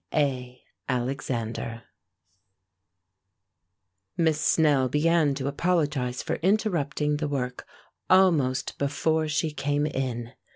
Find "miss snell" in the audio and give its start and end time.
4.17-4.89